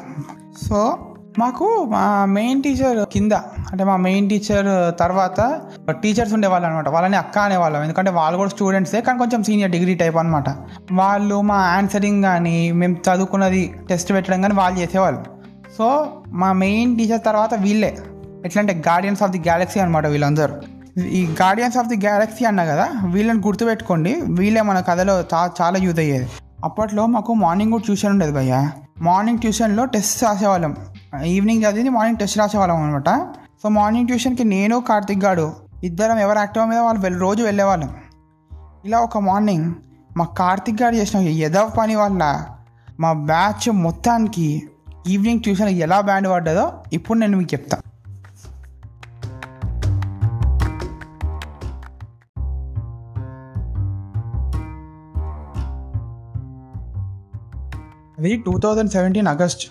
సో 0.68 0.98
మాకు 1.38 1.86
మా 1.90 2.24
మెయిన్ 2.24 2.62
టీచర్ 2.62 3.12
కింద 3.12 3.32
అంటే 3.72 3.84
మా 3.84 3.96
మెయిన్ 3.96 4.30
టీచర్ 4.30 4.98
తర్వాత 5.00 5.60
టీచర్స్ 5.90 6.34
ఉండేవాళ్ళు 6.34 6.68
అనమాట 6.68 6.88
వాళ్ళని 6.88 7.16
అక్క 7.16 7.38
అనేవాళ్ళం. 7.38 7.82
ఎందుకంటే 7.82 8.10
వాళ్ళు 8.10 8.36
కూడా 8.36 8.50
స్టూడెంట్సే 8.50 9.00
కానీ 9.00 9.18
కొంచెం 9.18 9.42
సీనియర్ 9.42 9.70
డిగ్రీ 9.70 9.94
టైప్ 9.94 10.16
అనమాట 10.16 10.48
వాళ్ళు 10.92 11.40
మా 11.40 11.54
ఆన్సరింగ్ 11.54 12.22
కానీ 12.22 12.72
మేము 12.72 12.96
చదువుకున్నది 13.08 13.74
టెస్ట్ 13.88 14.12
పెట్టడం 14.12 14.42
కానీ 14.42 14.54
వాళ్ళు 14.54 14.80
చేసేవాళ్ళు. 14.80 15.20
సో 15.78 15.86
మా 16.28 16.52
మెయిన్ 16.52 16.98
టీచర్ 16.98 17.20
తర్వాత 17.26 17.54
వీళ్ళే. 17.54 17.98
ఎట్లా 18.46 18.60
అంటే 18.60 18.74
గార్డియన్స్ 18.88 19.22
ఆఫ్ 19.22 19.30
ది 19.30 19.38
గ్యాలక్సీ 19.38 19.80
అనమాట 19.80 20.06
వీళ్ళందరూ. 20.06 20.54
ఈ 21.18 21.20
గార్డియన్స్ 21.40 21.76
ఆఫ్ 21.78 21.88
ది 21.88 21.96
గ్యాలక్సీ 21.96 22.44
అన్న 22.44 22.64
కదా 22.64 22.86
వీళ్ళని 23.04 23.40
గుర్తుపెట్టుకోండి 23.46 24.12
వీళ్ళే 24.38 24.62
మన 24.62 24.80
కథలో 24.80 25.20
చా 25.20 25.50
చాలా 25.60 25.78
యూజ్ 25.78 25.98
అయ్యేది. 25.98 26.28
అప్పట్లో 26.64 27.06
మాకు 27.06 27.34
మార్నింగ్ 27.34 27.72
కూడా 27.72 27.82
ట్యూషన్ 27.82 28.10
ఉండేది 28.10 28.32
భయ్య. 28.32 28.70
మార్నింగ్ 28.98 29.38
ట్యూషన్లో 29.38 29.84
టెస్ట్ 29.84 30.24
రాసేవాళ్ళం. 30.24 30.76
ఈవినింగ్ 31.26 31.62
చదివింది 31.64 31.90
మార్నింగ్ 31.90 32.18
టెస్ట్ 32.18 32.38
రాసేవాళ్ళం 32.38 32.76
అనమాట 32.82 33.10
సో 33.62 33.68
మార్నింగ్ 33.68 34.06
ట్యూషన్కి 34.06 34.44
నేను 34.44 34.80
కార్తిక్ 34.80 35.24
గాడు 35.24 35.52
ఇద్దరం 35.84 36.18
ఎవరు 36.18 36.38
యాక్టివ్ 36.38 36.68
మీద 36.68 36.78
వాళ్ళు 36.78 37.00
వెళ్ళి 37.00 37.20
రోజు 37.20 37.42
వెళ్ళేవాళ్ళం. 37.42 37.90
ఇలా 38.84 38.98
ఒక 38.98 39.18
మార్నింగ్ 39.18 39.74
మా 40.16 40.24
కార్తిక్ 40.24 40.82
గారు 40.82 40.94
చేసిన 40.94 41.20
ఎదవ 41.20 41.68
పని 41.78 41.94
వల్ల 41.96 42.46
మా 43.00 43.12
బ్యాచ్ 43.12 43.70
మొత్తానికి 43.86 44.62
ఈవినింగ్ 45.06 45.40
ట్యూషన్ 45.40 45.68
ఎలా 45.68 46.00
బ్యాండ్ 46.00 46.28
పడ్డదో 46.28 46.72
ఇప్పుడు 46.92 47.18
నేను 47.18 47.38
మీకు 47.38 47.54
చెప్తాను 47.54 47.91
ఇది 58.22 58.42
టూ 58.46 58.58
థౌజండ్ 58.58 58.90
సెవెంటీన్ 58.90 59.26
ఆగస్ట్. 59.26 59.70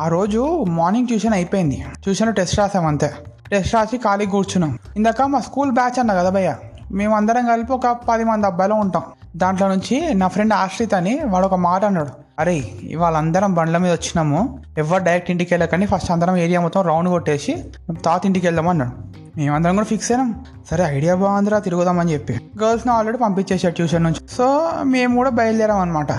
ఆ 0.00 0.08
రోజు 0.08 0.64
మార్నింగ్ 0.68 1.06
ట్యూషన్ 1.06 1.34
అయిపోయింది. 1.34 1.84
ట్యూషన్ 2.02 2.34
టెస్ట్ 2.34 2.58
రాసాం 2.58 2.86
అంతే. 2.86 3.10
టెస్ట్ 3.50 3.74
రాసి 3.74 3.98
ఖాళీ 3.98 4.26
కూర్చున్నాం. 4.26 4.78
ఇందాక 4.96 5.22
మా 5.22 5.40
స్కూల్ 5.40 5.72
బ్యాచ్ 5.72 5.98
అన్న 5.98 6.12
కదా 6.12 6.30
భయ్య? 6.30 6.56
మేము 6.92 7.16
అందరం 7.16 7.46
కలిపి 7.46 7.72
ఒక 7.72 7.98
పది 8.08 8.24
మంది 8.24 8.46
అబ్బాయిలు 8.46 8.74
ఉంటాం. 8.74 9.02
దాంట్లో 9.36 9.68
నుంచి 9.68 10.14
నా 10.14 10.28
ఫ్రెండ్ 10.28 10.52
ఆశ్రిత్ 10.52 10.94
అని 10.94 11.20
వాడు 11.24 11.46
ఒక 11.46 11.54
మాట 11.54 11.84
అన్నాడు. 11.84 12.08
అరే 12.38 12.70
ఇవాళ 12.82 13.16
అందరం 13.16 13.54
బండ్ల 13.54 13.76
మీద 13.76 13.92
వచ్చినాము. 13.92 14.58
ఎవరు 14.78 15.04
డైరెక్ట్ 15.04 15.30
ఇంటికి 15.30 15.54
వెళ్ళకండి. 15.54 15.86
ఫస్ట్ 15.86 16.10
అందరం 16.10 16.36
ఏరియా 16.36 16.60
మొత్తం 16.60 16.82
రౌండ్ 16.82 17.08
కొట్టేసి 17.08 17.64
తాత 18.04 18.26
ఇంటికి 18.26 18.46
వెళ్దాం 18.46 18.68
అన్నాడు. 18.68 18.90
మేమందరం 19.38 19.74
కూడా 19.74 19.86
ఫిక్స్ 19.86 20.12
అయినాం. 20.12 20.44
సరే 20.70 20.84
ఐడియా 20.84 21.14
బాగుందిరా 21.14 21.58
తిరుగుదామని 21.58 22.12
చెప్పి. 22.12 22.32
గర్ల్స్ని 22.32 22.92
ఆల్రెడీ 22.92 23.18
పంపించేసాడు 23.18 23.74
ట్యూషన్ 23.74 24.04
నుంచి. 24.04 24.28
సో 24.28 24.70
మేము 24.84 25.16
కూడా 25.16 25.30
బయలుదేరాం 25.30 25.78
అనమాట 25.78 26.12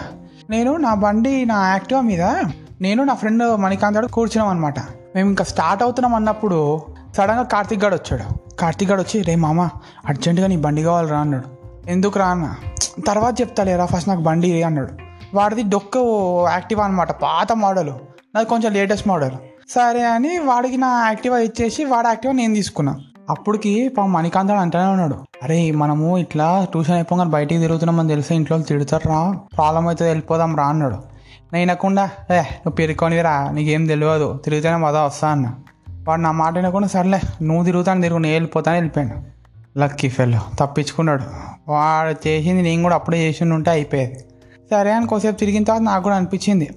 నేను 0.49 0.77
నా 0.77 0.93
బండి 0.93 1.45
నా 1.45 1.69
యాక్టివా 1.69 2.01
మీద 2.01 2.21
నేను 2.81 3.03
నా 3.03 3.13
ఫ్రెండ్ 3.13 3.57
మణికాంత్ 3.57 3.97
గారు 3.97 4.07
కూర్చున్నాం 4.07 4.47
అనమాట 4.47 4.79
మేము 5.15 5.29
ఇంకా 5.29 5.43
స్టార్ట్ 5.43 5.83
అవుతున్నాం 5.83 6.15
అన్నప్పుడు 6.15 6.81
సడన్గా 7.17 7.43
కార్తిక్ 7.43 7.83
గారు 7.83 7.95
వచ్చాడు. 7.95 8.55
కార్తిక్ 8.55 8.91
గారు 8.91 9.01
వచ్చి 9.01 9.21
రే 9.21 9.35
మామ 9.35 9.69
అర్జెంటుగా 10.05 10.47
నీ 10.47 10.57
బండి 10.57 10.83
కావాలి 10.83 11.07
రా 11.07 11.19
అన్నాడు. 11.19 11.43
ఎందుకు 11.89 12.19
రా 12.19 12.27
అన్న. 12.27 12.55
తర్వాత 13.07 13.41
చెప్తాలేరా 13.41 13.85
ఫస్ట్ 13.85 14.09
నాకు 14.09 14.21
బండి 14.21 14.63
అన్నాడు. 14.63 14.91
వాడిది 15.33 15.63
డొక్కు 15.63 16.01
యాక్టివా 16.51 16.85
అనమాట 16.85 17.11
పాత 17.11 17.51
మోడల్. 17.51 17.89
నాది 18.35 18.45
కొంచెం 18.45 18.73
లేటెస్ట్ 18.73 19.07
మోడల్. 19.07 19.31
సరే 19.69 20.03
అని 20.03 20.39
వాడికి 20.39 20.77
నా 20.77 21.07
యాక్టివా 21.07 21.37
ఇచ్చేసి 21.37 21.83
వాడి 21.83 22.07
యాక్టివా 22.07 22.33
నేను 22.33 22.55
తీసుకున్నా. 22.55 22.99
అప్పటికి 23.29 23.89
పాపం 23.89 24.13
మణికాంత్ 24.13 24.51
అంటూనే 24.51 24.83
ఉన్నాడు. 24.83 25.17
అరే 25.43 25.71
మనము 25.71 26.17
ఇట్లా 26.17 26.67
ట్యూషన్ 26.71 26.95
అయిపోగానే 26.95 27.29
బయటికి 27.29 27.61
తిరుగుతున్నామని 27.61 28.09
తెలిసి 28.09 28.35
ఇంట్లో 28.35 28.57
తిడతారు? 28.59 29.07
రా 29.07 29.31
ప్రాబ్లం 29.57 29.87
అయితే 29.87 30.05
వెళ్ళిపోదాం 30.05 30.55
రా 30.55 30.65
అన్నాడు. 30.65 30.95
నేను 31.53 31.59
వినకుండా 31.59 32.03
ఏ 32.31 32.39
నువ్వు 32.39 32.71
పెరుక్కొని 32.71 33.21
రా 33.21 33.51
నీకేం 33.51 33.85
తెలియదు. 33.85 34.39
తిరిగితేనే 34.45 34.75
మదా 34.75 35.03
వస్తా 35.03 35.27
అన్న. 35.29 35.47
వాడు 36.07 36.21
నా 36.21 36.31
మాట 36.31 36.53
వినకుండా 36.55 36.87
సర్లే 36.87 37.19
నువ్వు 37.41 37.65
తిరుగుతాను 37.65 38.01
తిరుగు 38.01 38.19
నేను 38.19 38.35
వెళ్ళిపోతాను 38.35 38.77
వెళ్ళిపోయాను 38.77 39.23
లక్కీ 39.79 40.09
ఫెల్లో 40.09 40.39
తప్పించుకున్నాడు. 40.59 41.23
వాడు 41.71 42.27
చేసింది 42.27 42.61
నేను 42.61 42.81
కూడా 42.81 42.95
అప్పుడే 42.95 43.17
చేసి 43.27 43.43
ఉంటే 43.43 43.71
అయిపోయేది. 43.71 44.19
సరే 44.71 44.91
అని 44.91 45.07
కొద్దిసేపు 45.07 45.37
తిరిగిన 45.39 45.63
తర్వాత 45.63 45.81
నాకు 45.81 46.03
కూడా 46.03 46.15
అనిపించింది. 46.15 46.69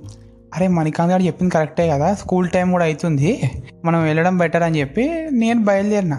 అరే 0.57 0.69
మణికాంత్ 0.69 1.13
గారు 1.13 1.23
చెప్పింది 1.23 1.55
కరెక్టే 1.55 1.89
కదా 1.89 2.15
స్కూల్ 2.15 2.49
టైం 2.51 2.71
కూడా 2.71 2.85
అవుతుంది 2.85 3.51
మనం 3.85 4.03
వెళ్ళడం 4.03 4.39
బెటర్ 4.39 4.63
అని 4.63 4.81
చెప్పి 4.81 5.05
నేను 5.33 5.65
బయలుదేరిన. 5.65 6.19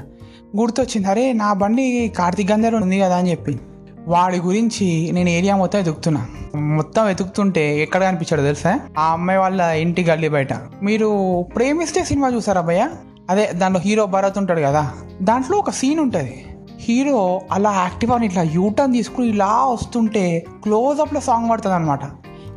గుర్తొచ్చింది. 0.57 1.07
అరే 1.07 1.33
నా 1.33 1.53
బండి 1.53 2.13
కార్తీక్ 2.17 2.51
గంధర్ 2.51 2.75
ఉంది 2.75 2.99
కదా 2.99 3.17
అని 3.17 3.31
చెప్పి. 3.31 3.59
వాడి 4.07 4.37
గురించి 4.37 5.09
నేను 5.11 5.29
ఏరియా 5.29 5.55
మొత్తం 5.55 5.79
వెతుకుతున్నా. 5.79 6.27
మొత్తం 6.55 7.05
వెతుకుతుంటే 7.05 7.79
ఎక్కడ 7.79 8.03
కనిపించాడు 8.03 8.41
తెలుసా? 8.41 8.79
ఆ 8.97 9.11
అమ్మాయి 9.11 9.39
వాళ్ళ 9.39 9.61
ఇంటి 9.61 10.03
గల్లీ 10.03 10.29
బయట. 10.29 10.53
మీరు 10.83 11.41
ప్రేమిస్తే 11.55 12.03
సినిమా 12.03 12.29
చూసారా 12.29 12.61
భయ్య? 12.61 12.89
అదే 13.29 13.51
దాంట్లో 13.51 13.81
హీరో 13.81 14.05
భరత్ 14.05 14.37
ఉంటాడు 14.37 14.59
కదా. 14.59 14.91
దాంట్లో 15.21 15.57
ఒక 15.57 15.69
సీన్ 15.69 15.99
ఉంటుంది. 15.99 16.45
హీరో 16.79 17.41
అలా 17.51 17.71
యాక్టివ్ 17.71 18.11
అని 18.11 18.25
ఇట్లా 18.25 18.41
యూటర్న్ 18.41 18.93
తీసుకుని 18.93 19.27
ఇలా 19.27 19.65
వస్తుంటే 19.65 20.45
క్లోజప్లో 20.63 21.19
సాంగ్ 21.19 21.49
పడుతుంది 21.49 21.75
అనమాట 21.75 21.99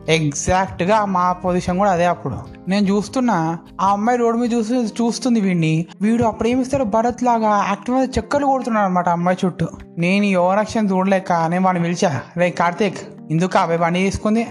ఎగ్జాక్ట్గా 0.08 1.04
మా 1.04 1.32
పొజిషన్ 1.32 1.78
కూడా 1.78 1.90
అదే 1.90 2.04
అప్పుడు. 2.04 2.38
నేను 2.68 2.86
చూస్తున్నా 2.86 3.58
ఆ 3.80 3.86
అమ్మాయి 3.92 4.18
రోడ్డు 4.18 4.40
మీద 4.40 4.52
చూసి 4.52 4.74
చూస్తుంది 4.74 5.40
వీడిని. 5.40 5.86
వీడు 6.02 6.24
అప్పుడు 6.24 6.48
ఏమిస్తారు 6.48 6.84
భరత్ 6.84 7.22
లాగా 7.22 7.64
యాక్టివ్ 7.68 7.96
మీద 7.96 8.08
కొడుతున్నాడు 8.44 8.86
అనమాట 8.86 9.08
అమ్మాయి 9.08 9.46
చుట్టూ. 9.46 9.66
నేను 9.98 10.24
ఈ 10.24 10.34
ఓవరాక్షన్ 10.34 10.90
చూడలేక 10.90 11.32
నేను 11.32 11.64
వాడిని 11.64 11.84
పిలిచా 11.84 12.20
రే 12.36 12.50
కార్తీక్ 12.50 12.96
ఎందుకు 13.30 13.58
అబ్బాయి 13.58 13.80
బండి 13.80 13.98
తీసుకుంది. 13.98 14.46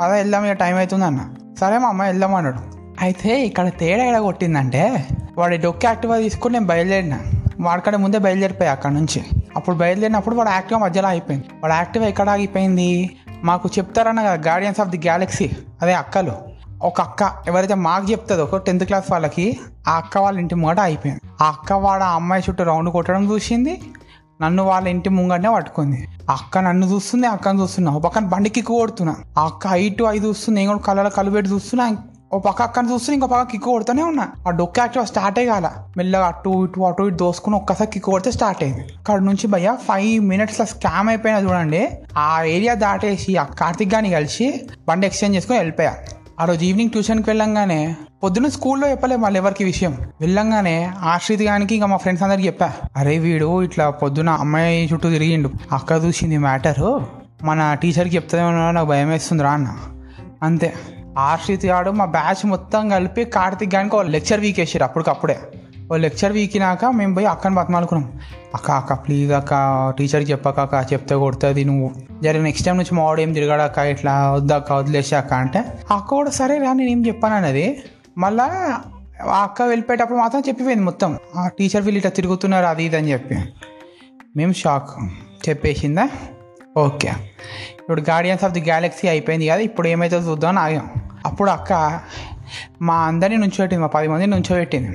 పద 0.00 0.10
వెళ్దాం 0.10 0.44
ఇక 0.44 0.52
టైం 0.52 0.76
అవుతుంది 0.76 1.04
అన్న. 1.04 1.20
సరే 1.60 1.78
మా 1.78 1.88
అమ్మాయి 1.88 2.10
వెళ్దాం 2.10 2.34
అన్నాడు. 2.34 2.58
అయితే 3.00 3.46
ఇక్కడ 3.46 3.68
తేడా 3.68 4.04
ఎడ 4.04 4.18
కొట్టిందంటే 4.18 5.06
వాడి 5.38 5.56
డొక్కి 5.56 5.86
యాక్టివ్గా 5.86 6.18
తీసుకుని 6.18 6.52
నేను 6.52 6.66
బయలుదేరినా. 6.66 7.20
వాడికంటే 7.60 7.98
ముందే 7.98 8.18
బయలుదేరిపోయా 8.18 8.72
అక్కడ 8.72 8.90
నుంచి. 8.90 9.22
అప్పుడు 9.56 9.76
బయలుదేరినప్పుడు 9.76 10.34
వాడు 10.34 10.48
యాక్టివ్ 10.48 10.80
మధ్యలో 10.80 11.08
అయిపోయింది 11.08 11.46
వాడు 11.62 11.74
యాక్టివ్ 11.74 12.04
ఎక్కడ 12.04 12.30
ఆగిపోయింది? 12.30 13.16
మాకు 13.44 13.68
చెప్తారన్న 13.78 14.20
కదా 14.20 14.34
గార్డియన్స్ 14.34 14.80
ఆఫ్ 14.80 14.88
ది 14.88 14.98
గ్యాలక్సీ 14.98 15.50
అదే 15.82 15.94
అక్కలు. 15.94 16.32
ఒక 16.82 17.00
అక్క 17.00 17.32
ఎవరైతే 17.46 17.74
మాకు 17.74 18.10
చెప్తుందో 18.10 18.44
ఒక 18.44 18.56
టెన్త్ 18.56 18.84
క్లాస్ 18.84 19.10
వాళ్ళకి 19.10 19.58
ఆ 19.88 19.92
అక్క 19.96 20.18
వాళ్ళ 20.18 20.38
ఇంటి 20.38 20.54
ముంగట 20.54 20.80
అయిపోయింది 20.80 21.20
ఆ 21.42 21.48
అక్క 21.48 21.72
వాడు 21.72 22.04
ఆ 22.04 22.14
అమ్మాయి 22.14 22.42
చుట్టూ 22.50 22.64
రౌండ్ 22.64 22.90
కొట్టడం 22.90 23.32
చూసింది. 23.32 23.82
నన్ను 24.40 24.62
వాళ్ళ 24.62 24.88
ఇంటి 24.88 25.08
ముంగటనే 25.08 25.54
పట్టుకుంది. 25.54 26.08
అక్క 26.30 26.58
నన్ను 26.58 26.86
చూస్తుంది 26.86 27.26
అక్కను 27.26 27.62
చూస్తున్నా 27.62 27.92
ఒక 27.92 28.02
పక్కన 28.02 28.24
బండికి 28.24 28.60
కొడుతున్నా. 28.60 29.16
ఆ 29.38 29.44
అక్క 29.44 29.66
ఐటు 29.66 30.04
ఐదు 30.04 30.28
చూస్తుంది 30.28 30.60
నేను 30.60 30.72
కూడా 30.72 30.82
కళ్ళలో 30.82 31.10
కళ్ళు 31.10 31.30
పెట్టి 31.30 31.52
చూస్తున్నా. 31.52 31.96
ఓ 32.32 32.38
పక్క 32.38 32.62
అక్కని 32.62 32.92
చూస్తే 32.92 33.12
ఇంకో 33.12 33.26
పక్క 33.26 33.52
కిక్ 33.52 33.62
కొడుతూనే 33.62 34.02
ఉన్నా. 34.02 34.28
ఆ 34.46 34.50
డొక్క 34.50 34.78
యాక్టివ్ 34.78 35.06
స్టార్ట్ 35.06 35.40
కాల. 35.40 35.70
మెల్లగా 35.96 36.26
అటు 36.26 36.64
ఇటు 36.64 36.80
అటు 36.80 37.02
ఇటు 37.02 37.16
దోసుకుని 37.16 37.56
ఒక్కసారి 37.56 37.90
కిక్కు 37.90 38.10
కొడితే 38.10 38.30
స్టార్ట్ 38.30 38.64
అయింది. 38.64 38.80
అక్కడ 38.80 39.20
నుంచి 39.20 39.46
భయ్య 39.46 39.76
ఫైవ్ 39.88 40.24
మినిట్స్లో 40.24 40.66
స్కామ్ 40.66 41.08
అయిపోయినా 41.08 41.40
చూడండి. 41.40 41.88
ఆ 42.18 42.42
ఏరియా 42.42 42.74
దాటేసి 42.74 43.36
ఆ 43.36 43.44
కార్తిక్ 43.44 43.94
గాని 43.94 44.10
కలిసి 44.10 44.68
బండి 44.88 45.06
ఎక్స్చేంజ్ 45.06 45.36
చేసుకుని 45.36 45.58
వెళ్ళిపోయా. 45.58 45.94
ఆ 46.40 46.44
రోజు 46.44 46.64
ఈవినింగ్ 46.64 46.90
ట్యూషన్కి 46.90 47.30
వెళ్ళంగానే 47.30 47.96
పొద్దున్న 48.22 48.48
స్కూల్లో 48.48 48.90
చెప్పలే 48.90 49.16
మళ్ళీ 49.16 49.40
ఎవరికి 49.40 49.64
విషయం. 49.64 49.98
వెళ్ళంగానే 50.20 50.92
ఆశ్రిత్ 50.98 51.42
గానికి 51.42 51.74
ఇంకా 51.74 51.86
మా 51.86 51.96
ఫ్రెండ్స్ 51.96 52.22
అందరికి 52.22 52.46
చెప్పా. 52.46 52.72
అరే 52.96 53.18
వీడు 53.18 53.62
ఇట్లా 53.62 53.90
పొద్దున 53.90 54.30
అమ్మాయి 54.30 54.88
చుట్టూ 54.92 55.10
తిరిగిండు. 55.10 55.50
అక్క 55.72 55.92
చూసింది 55.92 56.38
మ్యాటరు 56.38 57.06
మన 57.44 57.74
టీచర్కి 57.74 58.16
చెప్తాదేమో 58.16 58.70
నాకు 58.70 58.88
భయం 58.88 59.08
వేస్తుందిరా 59.08 59.50
అన్న. 59.50 59.76
అంతే. 60.42 60.72
ఆర్షిత్ 61.18 61.66
గాడు 61.66 61.90
మా 61.90 62.04
బ్యాచ్ 62.04 62.46
మొత్తం 62.46 62.88
కలిపి 62.88 63.24
కార్తిక్ 63.24 63.74
గానికి 63.74 63.96
ఒక 63.96 64.02
లెక్చర్ 64.02 64.40
వీక్ 64.40 64.60
వేసారు 64.60 64.84
అప్పటికప్పుడే. 64.84 65.38
ఓ 65.92 65.96
లెక్చర్ 65.96 66.32
వీకినాక 66.32 66.84
మేము 66.84 67.14
పోయి 67.14 67.26
అక్కని 67.26 67.54
బతమాలుకున్నాం. 67.54 68.20
అక్క 68.54 68.70
అక్క 68.70 68.92
ప్లీజ్ 68.92 69.32
అక్క 69.32 69.52
టీచర్కి 69.98 70.32
చెప్పక 70.32 70.60
అక్క 70.60 70.92
చెప్తే 70.92 71.14
కొడుతుంది 71.14 71.64
నువ్వు. 71.64 71.94
జరిగిన 72.22 72.44
నెక్స్ట్ 72.44 72.66
టైం 72.66 72.76
నుంచి 72.76 72.94
మా 72.94 73.02
వాడు 73.02 73.20
ఏం 73.20 73.32
తిరగాడక్క 73.32 73.78
ఇట్లా 73.78 74.32
వద్దక్క 74.32 74.72
వదిలేసాక 74.72 75.32
అంటే 75.32 75.58
అక్క 75.90 76.08
కూడా 76.08 76.30
సరే 76.30 76.58
రా 76.58 76.72
నేను 76.72 76.90
ఏం 76.90 77.06
చెప్పాను 77.06 77.34
అన్నది. 77.34 77.82
మళ్ళా 78.18 78.44
ఆ 79.30 79.42
అక్క 79.42 79.62
వెళ్ళిపోయేటప్పుడు 79.62 80.18
మాత్రం 80.18 80.42
చెప్పిపోయింది 80.48 80.84
మొత్తం. 80.84 81.18
ఆ 81.36 81.48
టీచర్ 81.48 81.82
వీళ్ళు 81.82 81.98
ఇట్లా 81.98 82.10
తిరుగుతున్నారు 82.10 82.66
అది 82.66 82.84
ఇది 82.84 82.96
అని 82.96 83.12
చెప్పి. 83.12 83.34
మేము 84.36 84.52
షాక్ 84.52 84.90
చెప్పేసిందా? 85.48 86.08
ఓకే. 86.76 87.08
ఇప్పుడు 87.78 88.00
గార్డియన్స్ 88.00 88.44
ఆఫ్ 88.44 88.52
ది 88.52 88.60
గ్యాలక్సీ 88.60 89.08
అయిపోయింది 89.08 89.48
కదా 89.48 89.60
ఇప్పుడు 89.60 89.88
ఏమైతే 89.88 90.16
చూద్దాం 90.16 90.58
ఆగాం. 90.58 90.90
అప్పుడు 91.26 91.50
అక్క 91.50 92.00
మా 92.82 92.96
అందరినీ 93.08 93.36
నుంచోబెట్టింది 93.36 93.82
మా 93.82 93.88
పది 93.88 94.08
మందిని 94.08 94.30
నుంచోబెట్టింది 94.32 94.90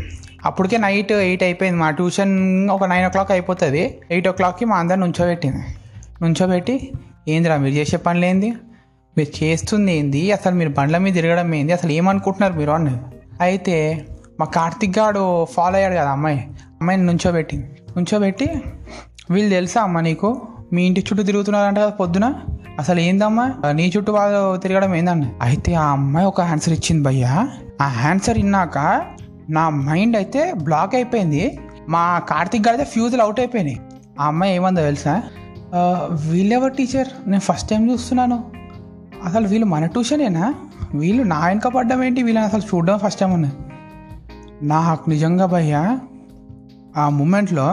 అప్పటికే 0.46 0.78
నైట్ 0.78 1.12
ఎయిట్ 1.12 1.44
అయిపోయింది 1.44 1.80
మా 1.80 1.90
ట్యూషన్ 1.90 2.34
ఒక 2.70 2.84
నైన్ 2.84 3.06
ఓ 3.06 3.10
క్లాక్ 3.10 3.32
అయిపోతుంది. 3.32 3.82
ఎయిట్ 4.12 4.28
ఓ 4.28 4.32
క్లాక్కి 4.32 4.66
మా 4.66 4.78
అందరిని 4.78 5.04
నుంచోబెట్టింది 5.06 5.64
నుంచోబెట్టి 6.22 6.76
ఏందిరా 7.28 7.58
మీరు 7.58 7.76
చేసే 7.76 7.98
పనులు 7.98 8.26
ఏంది? 8.26 8.50
మీరు 9.18 9.44
చేస్తుంది 9.44 9.94
ఏంది? 9.98 10.32
అసలు 10.32 10.56
మీరు 10.56 10.70
బండ్ల 10.70 10.98
మీద 10.98 11.14
తిరగడం 11.14 11.56
ఏంది? 11.56 11.74
అసలు 11.74 11.92
ఏమనుకుంటున్నారు 11.92 12.54
మీరు? 12.54 12.72
అన్నది. 12.72 13.00
అయితే 13.42 13.78
మా 14.40 14.46
కార్తిక్ 14.46 15.00
గాడు 15.00 15.46
ఫాలో 15.46 15.76
అయ్యాడు 15.76 15.94
కదా 15.94 16.12
అమ్మాయి. 16.12 16.40
అమ్మాయిని 16.82 17.06
నుంచోబెట్టింది 17.06 17.68
నుంచోబెట్టి 17.98 18.48
వీళ్ళు 19.32 19.50
తెలుసా 19.50 19.82
అమ్మ 19.82 20.00
నీకు? 20.00 20.30
మీ 20.74 20.82
ఇంటి 20.88 21.00
చుట్టూ 21.00 21.24
తిరుగుతున్నారంట 21.24 21.78
కదా 21.78 21.94
పొద్దున? 22.02 22.34
అసలు 22.82 23.00
ఏందమ్మా? 23.00 23.46
నీ 23.72 23.86
చుట్టూ 23.98 24.12
వాళ్ళు 24.14 24.42
తిరగడం 24.64 24.92
ఏందన్న? 24.96 25.26
అయితే 25.42 25.72
ఆ 25.84 25.88
అమ్మాయి 25.96 26.28
ఒక 26.28 26.42
ఆన్సర్ 26.52 26.74
ఇచ్చింది 26.74 27.04
భయ్యా. 27.04 27.34
ఆ 27.82 27.88
ఆన్సర్ 28.10 28.38
విన్నాక 28.38 28.78
నా 29.50 29.64
మైండ్ 29.70 30.16
అయితే 30.16 30.42
బ్లాక్ 30.68 30.96
అయిపోయింది. 30.96 31.44
మా 31.90 32.04
కార్తిక్ 32.30 32.66
గారు 32.68 32.78
అయితే 32.78 32.92
ఫ్యూజులు 32.92 33.22
అవుట్ 33.22 33.40
అయిపోయినాయి. 33.40 33.80
ఆ 34.20 34.26
అమ్మాయి 34.32 34.56
ఏమందో 34.56 34.82
తెలుసా? 34.82 35.16
వీళ్ళెవరు 36.30 36.74
టీచర్ 36.74 37.10
నేను 37.28 37.46
ఫస్ట్ 37.50 37.70
టైం 37.70 37.84
చూస్తున్నాను. 37.92 38.38
అసలు 39.26 39.46
వీళ్ళు 39.48 39.68
మన 39.74 39.86
ట్యూషనేనా 39.86 40.46
వీళ్ళు 40.96 41.24
నా 41.24 41.40
వెనక 41.48 41.68
పడ్డం 41.68 42.00
ఏంటి? 42.04 42.24
వీళ్ళని 42.24 42.46
అసలు 42.46 42.64
చూడడం 42.70 42.98
ఫస్ట్ 42.98 43.20
టైం 43.20 43.32
ఉన్నాయి 43.34 43.56
నాకు 44.68 45.04
నిజంగా 45.10 45.46
భయ్యా 45.46 45.84
ఆ 46.98 47.04
మూమెంట్లో 47.10 47.68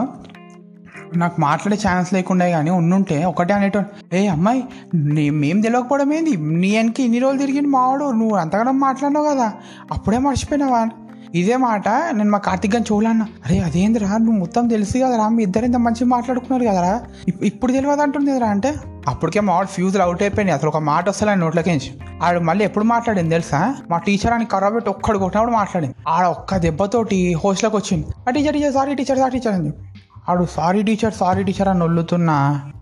నాకు 1.15 1.41
మాట్లాడే 1.41 1.89
ఛాన్స్ 1.89 2.13
లేకుండా 2.13 2.47
కానీ 2.47 2.69
ఉండుంటే 2.69 3.25
ఒకటే 3.25 3.53
అనేటోడు 3.53 4.15
ఏ 4.15 4.27
అమ్మాయి 4.27 4.63
నీ 4.95 5.29
మేము 5.29 5.61
తెలియకపోవడం 5.61 6.13
ఏంది? 6.13 6.37
నీ 6.37 6.77
వెనక 6.77 6.99
ఇన్ని 6.99 7.19
రోజులు 7.19 7.39
తిరిగింది 7.39 7.67
మావాడు 7.67 8.11
నువ్వు 8.11 8.35
అంతగానో 8.35 8.71
మాట్లాడినావు 8.71 9.25
కదా 9.25 9.53
అప్పుడే 9.91 10.17
మర్చిపోయినావా? 10.17 10.89
ఇదే 11.35 11.57
మాట 11.57 11.89
నేను 11.89 12.29
మా 12.29 12.37
కార్తిక్ 12.37 12.75
గారిని 12.75 12.95
చూడాలన్నా. 12.95 13.27
అరే 13.45 13.59
అదేందిరా? 13.59 14.17
నువ్వు 14.17 14.39
మొత్తం 14.39 14.67
తెలుసు 14.67 14.97
కదరా 14.97 15.29
మీ 15.29 15.43
ఇద్దరు 15.43 15.65
ఇంత 15.65 15.75
మంచిగా 15.75 16.07
మాట్లాడుకున్నారు 16.07 16.63
కదరా? 16.63 17.01
ఇప్పుడు 17.43 17.71
తెలియదు 17.71 18.01
అంటుంది 18.01 18.31
కదరా 18.31 18.47
అంటే? 18.47 18.75
అప్పటికే 19.07 19.39
మా 19.39 19.53
వాడు 19.55 19.67
ఫ్యూజులు 19.67 20.03
అవుట్ 20.03 20.21
అయిపోయింది. 20.21 20.53
అసలు 20.53 20.69
ఒక 20.69 20.77
మాట 20.77 21.09
వస్తలే 21.09 21.35
నోట్లకించి 21.35 21.91
ఆడు 22.23 22.39
మళ్ళీ 22.39 22.65
ఎప్పుడు 22.65 22.85
మాట్లాడింది 22.85 23.29
తెలుసా? 23.29 23.75
మా 23.91 23.97
టీచర్ 23.97 24.33
అని 24.33 24.45
కర్ర 24.45 24.67
పెట్టి 24.69 24.89
ఒక్కడు 24.89 25.17
కొట్టినప్పుడు 25.17 25.55
మాట్లాడింది. 25.55 25.95
ఆడ 26.07 26.25
ఒక్క 26.25 26.57
దెబ్బతోటి 26.57 27.33
హోస్ట్లోకి 27.33 27.75
వచ్చింది. 27.75 28.07
ఆ 28.27 28.31
teacher 28.31 28.53
teacher 28.53 28.73
sorry 28.73 28.95
teacher 28.95 29.17
sorry 29.17 29.39
teacher 29.39 29.55
అని 29.55 29.67
చెప్పి. 29.67 29.88
ఆడు 30.29 30.43
సారీ 30.55 30.81
టీచర్ 30.87 31.13
సారీ 31.13 31.41
టీచర్ 31.43 31.69
అని 31.71 31.81
వల్లుతున్న 31.83 32.31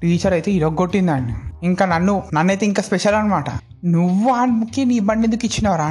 టీచర్ 0.02 0.34
అయితే 0.38 0.50
ఇరగొట్టిందండి. 0.52 1.34
ఇంకా 1.68 1.84
నన్ను 1.86 2.14
నన్నైతే 2.34 2.66
ఇంకా 2.66 2.82
స్పెషల్ 2.84 3.16
అనమాట 3.16 3.50
నువ్వు 3.94 4.30
ఆడికి 4.40 4.82
నీ 4.86 4.98
బండి 5.10 5.26
ఎందుకు 5.28 5.46
ఇచ్చినవరా 5.46 5.88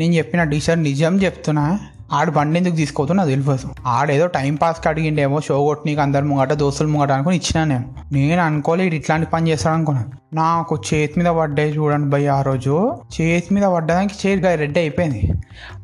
నేను 0.00 0.12
చెప్పిన 0.14 0.44
టీచర్ 0.52 0.78
నిజం 0.82 1.14
చెప్తున్నా. 1.24 1.64
ఆడు 2.12 2.30
బండి 2.30 2.58
ఎందుకు 2.58 2.76
తీసుకోవద్దు 2.76 3.14
నాకు 3.14 3.28
తెలియదు 3.28 3.58
ఆడేదో 3.86 4.26
టైం 4.26 4.54
పాస్కి 4.54 4.88
అడిగిండేమో 4.88 5.40
షో 5.40 5.64
కొట్టినీకి 5.64 6.00
నీకు 6.00 6.24
ముంగట 6.24 6.52
దోస్తులు 6.52 6.88
ముంగట 6.88 7.12
అనుకుని 7.12 7.36
ఇచ్చినా 7.36 7.64
నేను. 7.64 7.94
నేను 8.12 8.42
అనుకోలేదు 8.42 8.94
ఇట్లాంటి 8.94 9.26
పని 9.26 9.50
చేస్తాడు 9.50 9.74
అనుకున్నాను 9.74 10.10
నాకు 10.34 10.82
చేతి 10.94 11.14
మీద 11.18 11.26
పడ్డాయి 11.26 11.76
చూడండి 11.76 12.10
భయ్ 12.10 12.28
ఆ 12.28 12.42
రోజు. 12.42 12.96
చేతి 13.20 13.54
మీద 13.54 13.62
పడ్డదానికి 13.62 14.28
చేతి 14.28 14.42
రెడ్ 14.56 14.78
అయిపోయింది. 14.78 15.32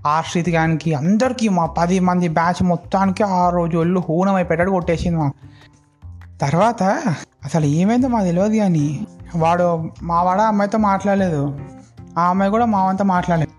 ఆ 0.07 0.23
గానికి 0.51 0.95
అందరికీ 0.95 1.49
మా 1.49 1.67
పది 1.67 2.01
మంది 2.01 2.29
బ్యాచ్ 2.29 2.63
మొత్తానికి 2.63 3.23
ఆ 3.23 3.49
రోజు 3.49 3.79
ఒళ్ళు 3.79 4.03
హూనం 4.09 4.35
అయిపోయాడు 4.35 4.71
కొట్టేసింది 4.71 5.17
మాకు. 5.17 5.35
తర్వాత 6.41 6.83
అసలు 7.45 7.67
ఏమైందో 7.67 8.09
మాకు 8.09 8.25
తెలియదు 8.25 8.57
కానీ 8.57 9.07
వాడు 9.37 9.91
మా 10.03 10.23
వాడ 10.23 10.41
అమ్మాయితో 10.41 10.79
మాట్లాడలేదు. 10.79 11.61
ఆ 12.19 12.23
అమ్మాయి 12.23 12.51
కూడా 12.51 12.65
మావంతా 12.65 13.05
మాట్లాడలేదు. 13.05 13.56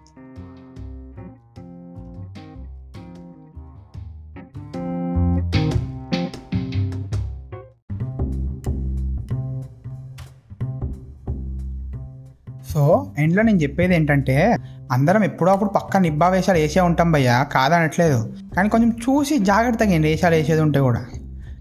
ఎండ్లో 13.18 13.44
నేను 13.44 13.58
చెప్పేది 13.58 13.96
ఏంటంటే 13.96 14.58
అందరం 14.92 15.24
ఎప్పుడప్పుడు 15.24 15.70
పక్క 15.70 15.98
నిబ్బా 15.98 16.28
వేషాలు 16.28 16.58
వేసే 16.58 16.80
ఉంటాం 16.80 17.12
భయ్యా 17.12 17.44
కాదనట్లేదు. 17.44 18.34
కానీ 18.56 18.70
కొంచెం 18.70 18.90
చూసి 18.90 19.38
జాగ్రత్తగా 19.38 19.90
ఏంటి 19.90 20.08
వేషాలు 20.08 20.36
వేసేది 20.36 20.62
ఉంటే 20.62 20.80
కూడా. 20.80 21.06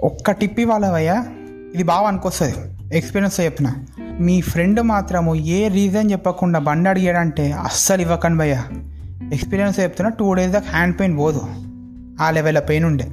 ఒక్క 0.05 0.31
టిప్ 0.31 0.61
ఇవ్వాలి 0.61 0.93
భయ్యా? 0.93 1.26
ఇది 1.75 1.83
బాగా 1.83 2.09
అనుకొస్తుంది. 2.09 2.55
ఎక్స్పీరియన్స్ 2.99 3.40
చెప్తున్నా 3.40 3.75
మీ 4.21 4.40
ఫ్రెండ్ 4.40 4.83
మాత్రము 4.83 5.35
ఏ 5.35 5.69
రీజన్ 5.69 6.11
చెప్పకుండా 6.11 6.59
బండి 6.59 6.90
అడిగాడంటే 6.90 7.52
అస్సలు 7.52 8.00
ఇవ్వకండి 8.00 8.38
భయ్యా. 8.38 8.64
ఎక్స్పీరియన్స్ 9.33 9.81
చెప్తున్నా 9.81 10.12
టూ 10.19 10.35
డేస్ 10.35 10.52
దాకా 10.52 10.66
హ్యాండ్ 10.69 11.00
పెయిన్ 11.00 11.19
పోదు. 11.19 11.40
ఆ 12.21 12.31
లెవెల్ 12.31 12.59
పెయిన్ 12.69 12.85
ఉండే. 12.85 13.09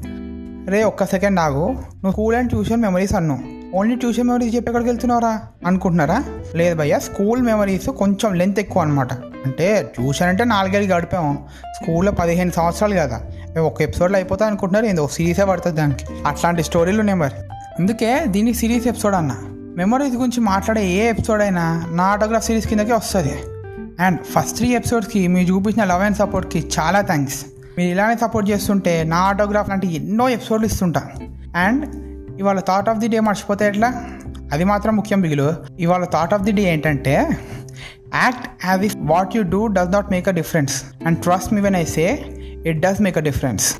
రే 0.72 0.84
ఒక్క 0.84 1.06
సెకండ్ 1.06 1.39
ఆగు. 1.39 1.65
నువ్వు 1.70 2.12
స్కూల్ 2.12 2.36
అండ్ 2.36 2.50
ట్యూషన్ 2.50 2.82
మెమరీస్ 2.82 3.15
అన్నావు 3.15 3.53
ఓన్లీ 3.75 3.96
ట్యూషన్ 3.96 4.27
మెమరీస్ 4.27 4.56
చెప్పి 4.56 4.68
ఎక్కడికి 4.68 4.89
వెళ్తున్నారా 4.89 5.39
అనుకుంటున్నారా? 5.65 6.24
లేదు 6.56 6.75
భయ్య 6.75 7.00
స్కూల్ 7.00 7.42
మెమరీస్ 7.42 7.89
కొంచెం 7.89 8.34
లెంత్ 8.34 8.60
ఎక్కువ 8.60 8.82
అనమాట 8.82 9.13
అంటే 9.13 9.92
ట్యూషన్ 9.96 10.27
అంటే 10.27 10.44
నాలుగేళ్ళు 10.44 10.96
గడిపాము. 10.96 11.48
స్కూల్లో 11.82 12.12
పదిహేను 12.12 12.51
సంవత్సరాలు 12.51 12.96
కదా. 12.96 13.22
మేము 13.56 13.65
ఒక 13.65 13.82
ఎపిసోడ్లో 13.82 14.18
అయిపోతా 14.18 14.46
అనుకుంటున్నారు. 14.46 14.86
ఏందో 14.86 15.08
సిరీసే 15.08 15.46
పడుతుంది 15.46 15.77
దానికి. 15.77 16.06
అట్లాంటి 16.25 16.63
స్టోరీలు 16.63 17.00
ఉన్నాయి 17.00 17.20
మరి. 17.20 17.34
అందుకే 17.80 18.24
దీనికి 18.27 18.58
సిరీస్ 18.58 18.88
ఎపిసోడ్ 18.88 19.15
అన్న. 19.15 19.36
మెమరీస్ 19.77 20.15
గురించి 20.15 20.42
మాట్లాడే 20.42 20.88
ఏ 20.88 21.10
ఎపిసోడ్ 21.10 21.42
అయినా 21.42 21.84
నా 21.92 22.03
ఆటోగ్రాఫ్ 22.03 22.46
సిరీస్ 22.46 22.68
కిందకే 22.68 22.94
వస్తుంది. 22.94 23.34
అండ్ 24.00 24.20
ఫస్ట్ 24.24 24.58
త్రీ 24.58 24.68
ఎపిసోడ్స్కి 24.68 25.27
మీరు 25.27 25.53
చూపించిన 25.53 25.84
లవ్ 25.84 26.03
అండ్ 26.03 26.18
సపోర్ట్కి 26.18 26.72
చాలా 26.80 27.01
థ్యాంక్స్ 27.01 27.46
మీరు 27.77 27.89
ఇలానే 27.89 28.15
సపోర్ట్ 28.15 28.50
చేస్తుంటే 28.50 29.03
నా 29.03 29.18
ఆటోగ్రాఫ్ 29.18 29.70
లాంటి 29.70 29.96
ఎన్నో 29.96 30.30
ఎపిసోడ్లు 30.30 30.65
ఇస్తుంటా. 30.65 31.03
అండ్ 31.56 32.12
ఇవాళ 32.40 32.60
థాట్ 32.60 32.90
ఆఫ్ 32.90 32.98
ది 32.98 33.08
డే 33.08 33.20
మర్చిపోతే 33.20 33.68
ఎట్లా? 33.68 34.06
అది 34.54 34.63
మాత్రం 34.63 34.96
ముఖ్యం 34.96 35.22
బిగులు 35.22 35.54
ఇవాళ 35.80 36.04
థాట్ 36.06 36.34
ఆఫ్ 36.34 36.42
ది 36.42 36.52
డే 36.52 36.62
ఏంటంటే 36.62 37.13
act 38.16 38.66
as 38.66 38.84
if 38.84 38.96
what 39.00 39.36
you 39.36 39.44
do 39.44 39.68
does 39.68 39.92
not 39.92 40.12
make 40.12 40.28
a 40.28 40.32
difference 40.32 40.84
and 41.06 41.20
trust 41.20 41.54
me 41.54 41.62
when 41.62 41.75
I 41.75 41.86
say 41.86 42.25
it 42.66 42.80
does 42.80 43.02
make 43.02 43.18
a 43.18 43.22
difference 43.22 43.78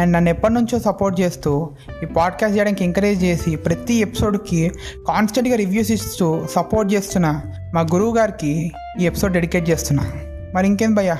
and 0.00 0.12
నన్ను 0.12 0.30
ఎప్పటి 0.30 0.54
నుంచో 0.54 0.78
సపోర్ట్ 0.78 1.20
చేస్తూ 1.20 1.70
ఈ 2.02 2.06
పాడ్కాస్ట్ 2.06 2.56
చేయడానికి 2.56 2.84
ఎంకరేజ్ 2.84 3.24
చేసి 3.24 3.56
ప్రతి 3.56 3.94
ఎపిసోడ్కి 3.94 4.70
కాన్స్టెంట్గా 5.08 5.56
రివ్యూస్ 5.56 5.90
ఇస్తూ 5.92 6.46
సపోర్ట్ 6.50 6.94
చేస్తున్న 6.94 7.40
మా 7.74 7.80
గురువు 7.80 8.16
గారికి 8.16 8.72
ఈ 9.00 9.06
ఎపిసోడ్ 9.06 9.32
డెడికేట్ 9.32 9.70
చేస్తున్నా. 9.70 10.12
మరి 10.54 10.66
ఇంకేం 10.66 10.94
భయ్యా? 10.94 11.18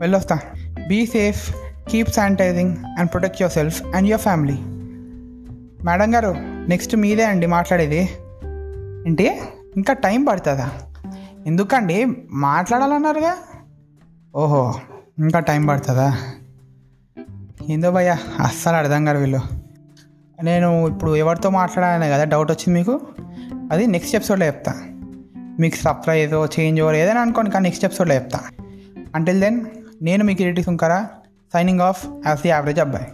వెళ్ళొస్తా. 0.00 0.38
Be 0.88 1.06
safe 1.06 1.54
keep 1.88 2.10
sanitizing 2.10 2.76
and 2.98 3.10
protect 3.10 3.42
yourself 3.52 3.82
and 3.94 4.08
your 4.08 4.20
family 4.20 4.58
madam 5.84 6.14
గారు 6.14 6.34
నెక్స్ట్ 6.68 6.96
మీదే 6.96 7.24
అండి 7.24 7.46
మాట్లాడేది. 7.46 8.08
ఏంటి? 9.06 9.40
ఇంకా 9.76 9.92
టైం 9.92 10.24
పడుతుందా? 10.24 10.70
ఎందుకండి? 11.46 12.06
మాట్లాడాలన్నారుగా? 12.30 13.36
ఓహో 14.36 14.74
ఇంకా 15.18 15.38
టైం 15.38 15.66
పడుతుందా? 15.66 16.18
ఏందో 17.70 17.90
భయ్యా 17.90 18.18
అస్సలు 18.40 18.76
అర్థం 18.76 19.08
గారు 19.08 19.18
వీళ్ళు. 19.18 19.40
నేను 20.42 20.88
ఇప్పుడు 20.88 21.16
ఎవరితో 21.16 21.50
మాట్లాడాలనే 21.50 22.10
కదా 22.10 22.24
డౌట్ 22.24 22.50
వచ్చింది 22.50 22.78
మీకు? 22.78 23.00
అది 23.72 23.86
నెక్స్ట్ 23.86 24.16
ఎపిసోడ్లో 24.16 24.46
చెప్తా. 24.46 24.74
మీకు 25.60 25.76
సర్ప్రైజ్ 25.76 26.60
చేంజ్ 26.60 26.80
ఓవర్ 26.80 26.94
ఏదైనా 26.94 27.20
అనుకోండి 27.20 27.50
కానీ 27.50 27.62
నెక్స్ట్ 27.62 27.84
ఎపిసోడ్లో 27.84 28.14
చెప్తా. 28.14 28.40
అంటిల్ 29.14 29.40
దెన్ 29.40 29.64
నేను 30.02 30.24
మీకు 30.24 30.42
ఇరిటీ 30.42 30.62
Sunkara? 30.62 31.08
Signing 31.52 31.80
off 31.80 32.06
as 32.26 32.40
the 32.40 32.48
average 32.48 32.80
అబ్బాయి. 32.80 33.06